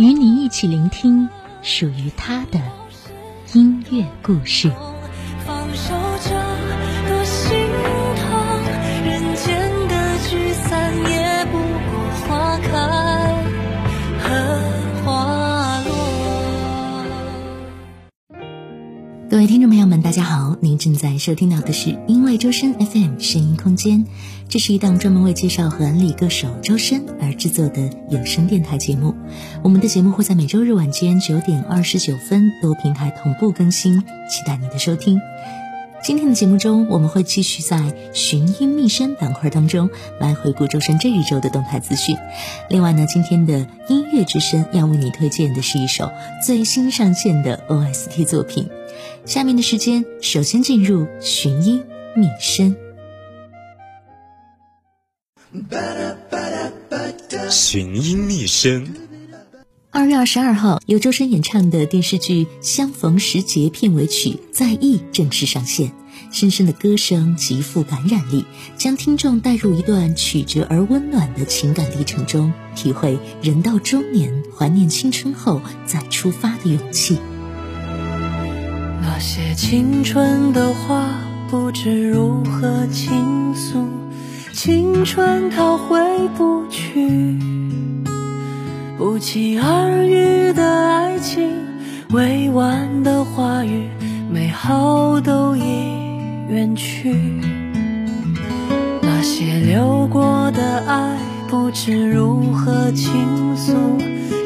[0.00, 1.28] 与你一起聆听
[1.60, 2.58] 属于他的
[3.52, 4.72] 音乐故事。
[19.50, 24.06] 听众朋友们，大家好，您正在收听到的是因为周深 FM 声音空间，
[24.48, 29.12] 这是一档专门为介绍和安利歌手周深而制作的有声电台节目。
[29.64, 33.98] 我们的节目会在每周日晚间九点二十九分多平台同步更新，
[34.30, 35.20] 期待您的收听。
[36.00, 39.90] 今天的节目中，我们会继续在寻音觅声板块当中
[40.20, 42.16] 来回顾周深这一周的动态资讯。
[42.68, 46.08] 另外呢，今天的音乐之声要为你推荐的是一首
[46.46, 48.68] 最新上线的 OST 作品。
[49.26, 51.82] 下面的时间，首先进入寻音
[52.16, 52.74] 觅声。
[57.50, 58.86] 寻音觅声。
[59.90, 65.92] 二月二十二号，由周深演唱的电视剧《相逢时节》片尾曲《在意》正式上线。
[66.32, 68.44] 深深的歌声极富感染力，
[68.76, 77.18] 将听众带入一段曲折而温暖的情感历程中，体会人到中年怀念青春后再出发的勇气。
[79.02, 81.08] 那些青春的话，
[81.50, 83.86] 不知如何倾诉。
[84.52, 85.98] 青春它回
[86.36, 87.38] 不去，
[88.98, 91.50] 不期而遇的爱情，
[92.10, 93.88] 委婉的话语，
[94.30, 95.62] 美好都已
[96.48, 97.14] 远去。
[99.00, 101.16] 那些流过的爱，
[101.48, 103.72] 不知如何倾诉。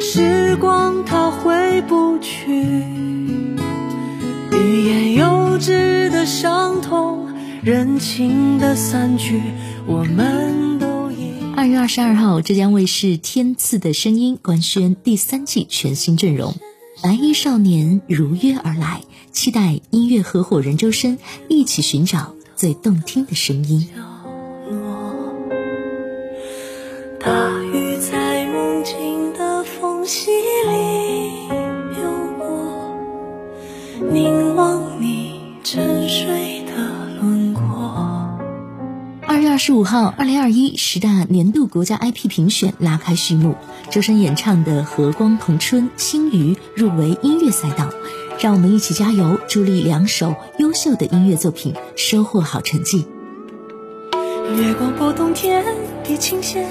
[0.00, 2.93] 时光它回不去。
[5.66, 7.26] 欲言又止的伤痛，
[7.62, 9.40] 人情的散聚，
[9.86, 11.32] 我们都已。
[11.56, 16.54] 二月二十二号，浙江卫视《天赐的声音》官宣第三季全新阵容，
[17.02, 19.00] 白衣少年如约而来，
[19.32, 23.88] 期待音乐合伙人周深一起寻找最动听的声音。
[27.20, 27.30] 大
[27.72, 30.44] 雨在梦境的缝隙里
[35.64, 38.38] 流过，
[39.28, 39.50] 凝。
[39.50, 43.54] 二十五号，二零二一十大年度国家 IP 评选拉开序幕，
[43.90, 47.88] 周深演唱的《和光同春》《星鱼》入围音乐赛道，
[48.40, 53.06] 让我们一起加油，助力两首优秀的音乐作品收获好成绩。
[54.58, 55.64] 月光拨动天
[56.04, 56.68] 地琴弦，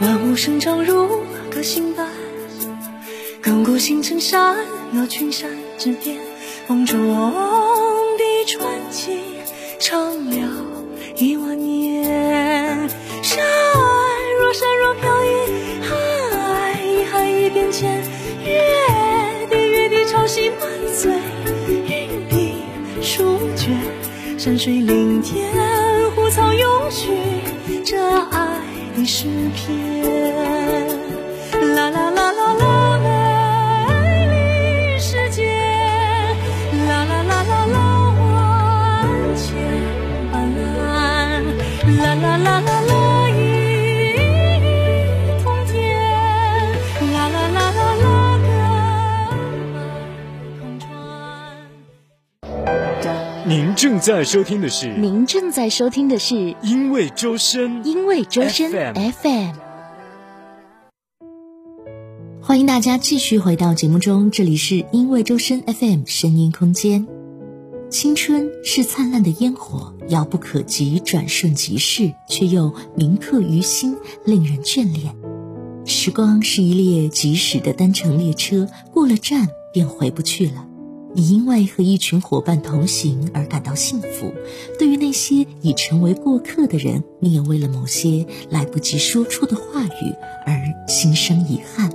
[0.00, 1.06] 万物生长如
[1.50, 2.06] 歌行板，
[3.42, 4.56] 亘古星辰闪
[4.94, 6.16] 耀群山之巅，
[6.68, 7.00] 风中
[8.18, 9.22] 的传奇
[9.80, 10.66] 唱了。
[11.16, 12.04] 一万年，
[13.22, 13.42] 山
[14.38, 15.28] 若山若飘逸，
[15.80, 18.02] 海一海一变迁，
[18.44, 21.10] 月的月地潮汐满嘴，
[21.86, 22.54] 云的
[23.00, 23.74] 书卷，
[24.38, 25.50] 山水林田，
[26.14, 27.12] 湖草永续，
[27.82, 28.60] 这爱
[28.94, 29.24] 的诗
[29.56, 30.86] 篇，
[53.48, 54.94] 您正在收听的是？
[54.98, 56.54] 您正在收听的是？
[56.62, 59.54] 因为周深，因为周深 FM。
[62.42, 67.08] 欢迎大家继续回到节目中，这里是因为周深 FM 声音空间。
[67.88, 73.96] 青春是灿烂的烟火，遥不可及，转瞬即逝，却又铭刻于心，
[74.26, 75.16] 令人眷恋。
[75.86, 80.67] 时光是一列疾驶的单程列车，过了站便回不去了。
[81.14, 84.32] 你因为和一群伙伴同行而感到幸福；
[84.78, 90.14] 对于那些已成为过客的人，你也为了某些来不及说出的话语
[90.46, 91.90] 而心生遗憾。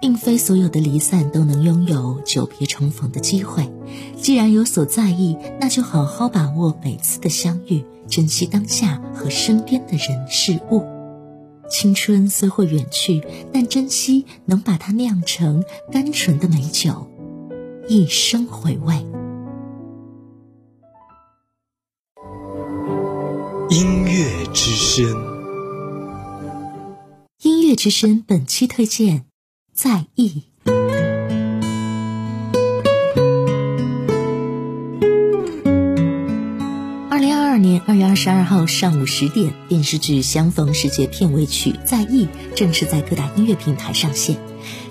[0.00, 3.72] 并非所有的离散都能拥有久别重逢的机会。
[4.20, 10.84] 既然有所在意，那就好好把握每次的相遇，珍惜当下和身边的人事物。
[11.70, 17.06] 青春虽会远去，但珍惜能把它酿成甘醇的美酒，
[17.86, 18.94] 一生回味。
[23.68, 25.06] 音乐之声，
[27.42, 29.26] 音乐之声本期推荐。
[29.74, 30.44] 在意。
[37.10, 44.38] 二零二二年二月二十二号上午十点，电视剧《相逢时节》片尾曲《在意》正式在各大音乐平台上线。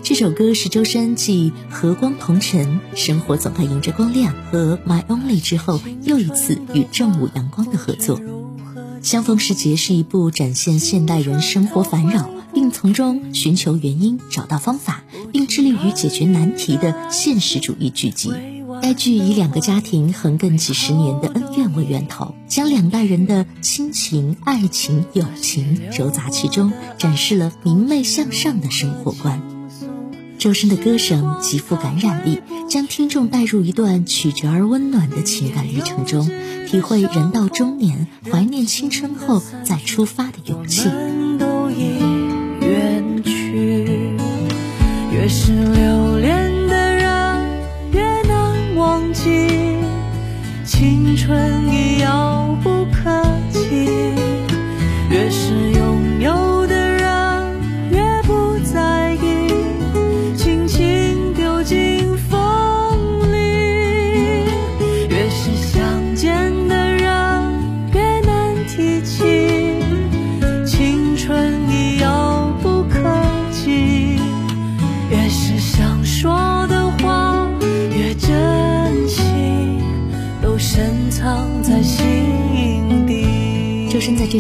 [0.04, 8.20] 这首歌是周深继《和光同尘》《生活总该迎着光亮》和《My Only》之后又一次与正午阳光的合作。
[9.02, 12.30] 《相逢时节》是一部展现现代人生活烦扰。
[12.54, 18.32] 并从中寻求原因、找到方法，并致力于解决难题的现实主义剧集。
[18.80, 29.42] 该剧以两个家庭横亘几十年的恩怨为源头，将两代人的亲情、爱情、友情揉杂其中，展示了明媚向上的生活观。
[30.44, 36.30] 周深的歌声极富感染力，将听众带入一段曲折而温暖的情感历程中，
[36.68, 40.90] 体会人到中年怀念青春后再出发的勇气。
[41.40, 41.98] 都已
[42.60, 44.12] 远去
[45.14, 45.54] 越是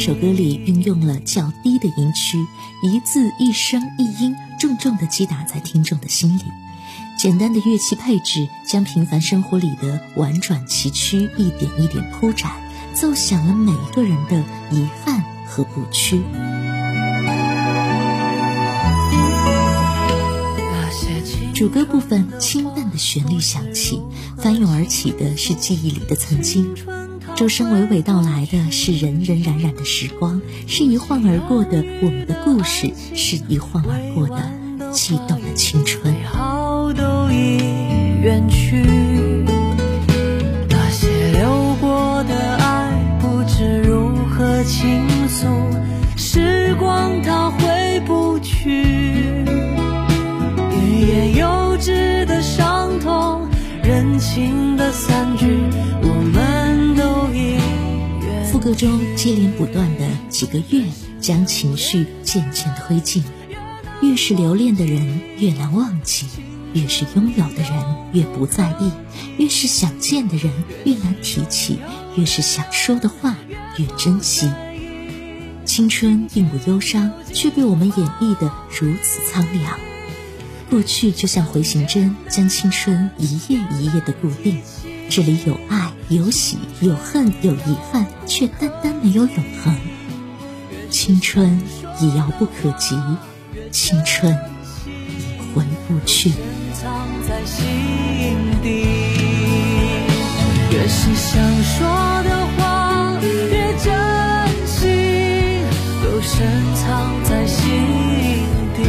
[0.05, 2.37] 首歌里运用了较低的音区，
[2.81, 6.43] 一字一声一音，重重地击打在听众的心里。
[7.17, 12.51] 简单的乐器配置将平凡生活里的婉转崎岖一点一点铺展，
[12.93, 16.21] 奏响了每一个人的遗憾和不屈。
[21.53, 24.01] 主歌部分清淡的旋律响起，
[24.37, 26.75] 翻涌而起的是记忆里的曾经。
[27.43, 34.49] 周深娓娓道来的是人人冉冉的时光，是一晃而过的我们的故事，是一晃而过的
[34.93, 36.15] 悸动的青春。
[36.23, 37.57] 好都已
[38.21, 38.81] 远去，
[40.69, 45.45] 那些流过的爱，不知如何倾诉。
[46.15, 48.85] 时光它回不去，
[50.71, 53.49] 欲言又止的伤痛，
[53.83, 55.52] 人情的散聚。
[58.63, 60.85] 歌中接连不断的几个月，
[61.19, 63.21] 将情绪渐渐推进。
[64.01, 66.27] 越是留恋的人，越难忘记；
[66.73, 67.73] 越是拥有的人，
[68.13, 68.89] 越不在意；
[69.37, 70.49] 越是想见的人，
[70.85, 71.75] 越难提起；
[72.15, 73.35] 越是想说的话，
[73.77, 74.49] 越珍惜。
[75.65, 79.77] 青春并不忧伤，却被我们演绎的如此苍凉。
[80.69, 84.61] 过去就像回形针，将青春一页一页的固定。
[85.09, 85.91] 这里有爱。
[86.09, 89.75] 有喜有恨有遗憾，却单单没有永恒。
[90.89, 91.59] 青春
[91.99, 92.95] 已遥不可及，
[93.71, 94.31] 青春
[94.85, 96.31] 已回不去。
[100.71, 101.87] 越是想说
[102.23, 103.87] 的话，越真
[104.67, 104.89] 心，
[106.03, 106.45] 都深
[106.75, 106.83] 藏
[107.23, 107.61] 在心
[108.75, 108.81] 底。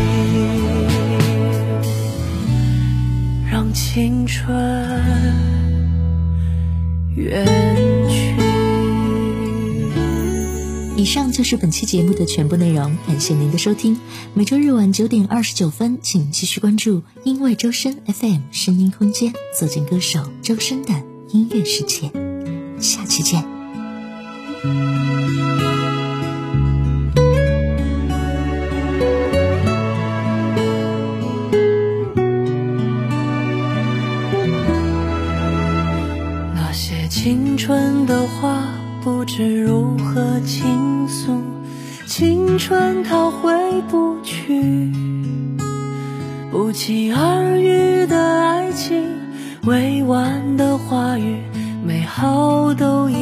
[3.50, 5.63] 让青春。
[7.16, 7.46] 远
[8.08, 8.34] 去。
[10.96, 13.98] 以上就是本期节目的全部内容，感谢您的收听。
[14.32, 20.94] 每周日晚九点二十九分，请继续关注因为周深 FM 声音空间，走进歌手周深的
[21.30, 22.10] 音乐世界。
[22.80, 23.44] 下期见。
[37.66, 38.62] 春的花
[39.02, 41.42] 不知如何倾诉
[42.06, 43.54] 青春它回
[43.88, 44.92] 不去。
[46.50, 49.02] 不期而遇的爱情
[49.62, 51.38] 委婉的话语
[51.82, 53.14] 美好都已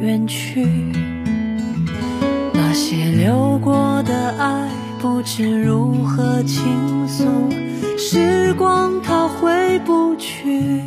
[0.00, 0.66] 远去。
[2.52, 4.68] 那些流过的爱
[5.00, 7.24] 不知如何倾诉。
[7.96, 10.82] 时光它回不去。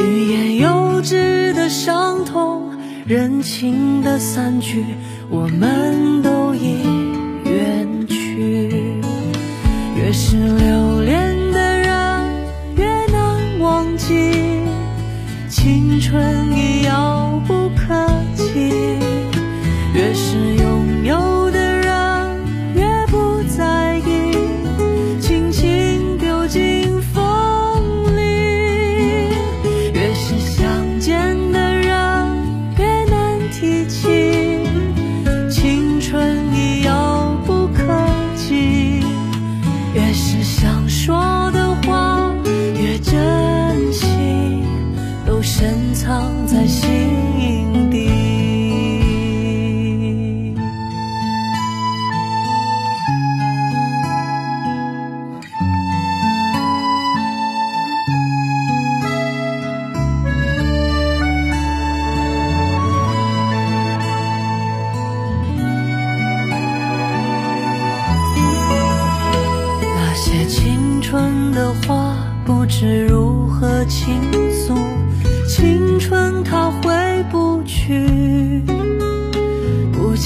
[0.00, 2.72] 欲言又无知的伤痛，
[3.06, 4.84] 人情的散聚，
[5.30, 6.17] 我们。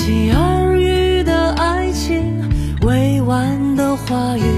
[0.04, 2.42] 期而遇的爱情
[2.84, 4.51] 未完的话语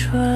[0.00, 0.29] 春。